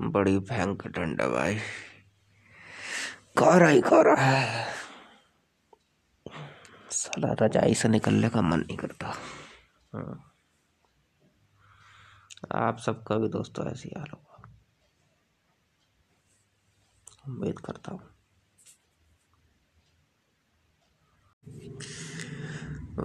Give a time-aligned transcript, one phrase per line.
[0.00, 1.58] बड़ी भयंकर ठंड भाई
[3.38, 4.66] कोहरा ही कोहरा है
[6.90, 9.14] साला रजाई से निकलने का मन नहीं करता।
[9.94, 10.34] हाँ।
[12.52, 14.42] आप सबका भी दोस्तों ऐसी हाल होगा।
[17.28, 18.00] उम्मीद करता हूँ।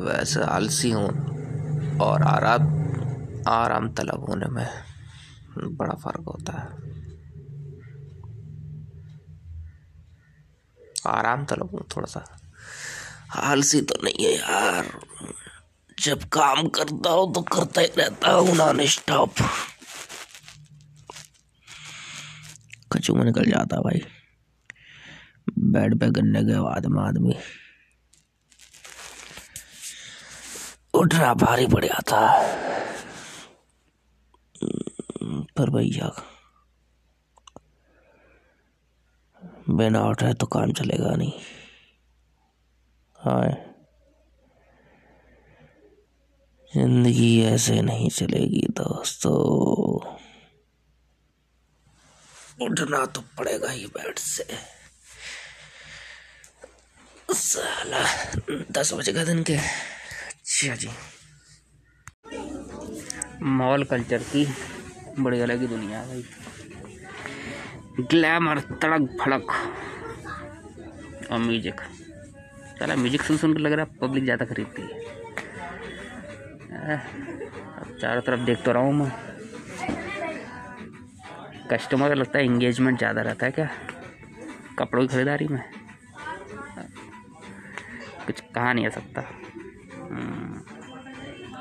[0.05, 1.07] वैसे आलसी हूँ
[1.99, 2.67] और आराम
[3.47, 4.67] आराम तलब होने में
[5.67, 6.67] बड़ा फ़र्क होता है।
[11.07, 12.25] आराम तलब हूँ थोड़ा सा
[13.41, 14.91] आलसी तो नहीं है यार।
[15.97, 19.33] जब काम करता हूँ तो करता ही रहता हूँ नॉन स्टॉप
[22.93, 24.01] कचू में निकल जाता भाई।
[25.59, 27.35] बेड पे गन्ने के बाद में आदमी।
[30.93, 32.19] उठना भारी पड़ जाता।
[35.59, 36.11] पर भैया
[39.69, 41.31] बिना उठे तो काम चलेगा नहीं।
[43.19, 43.49] हाँ
[46.71, 49.35] ज़िंदगी ऐसे नहीं चलेगी दोस्तों।
[52.61, 54.45] उठना तो पड़ेगा ही बेड से।
[57.33, 58.03] साला,
[58.71, 60.89] दस बजे का दिन के। अच्छा जी।
[63.57, 64.45] मॉल कल्चर की।
[65.19, 66.23] बड़ी अलग ही दुनिया है भाई।
[68.01, 69.51] ग्लैमर, तड़क भड़क
[71.31, 71.81] और म्यूज़िक।
[72.79, 74.87] चला, म्यूज़िक सुन सुन के लग रहा है पब्लिक ज़्यादा खरीदती है।
[77.79, 79.11] अब चारों तरफ़ देख तो रहा हूँ मैं।
[81.71, 83.69] कस्टमर का लगता है इंगेजमेंट ज़्यादा रहता है क्या?
[84.79, 85.63] कपड़ों की खरीदारी में?
[88.25, 89.21] कुछ कहा नहीं आ सकता।